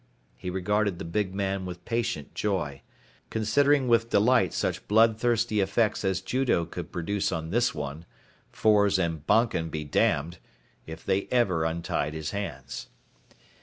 [0.35, 2.81] He regarded the big man with patient joy,
[3.29, 8.05] considering with delight such bloodthirsty effects as judo could produce on this one
[8.49, 10.39] Fors and Bonken be damned
[10.87, 12.87] if they ever untied his hands.